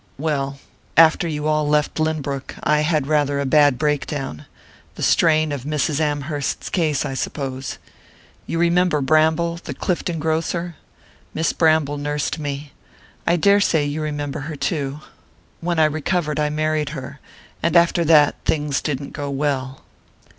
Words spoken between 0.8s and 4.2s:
after you all left Lynbrook I had rather a bad break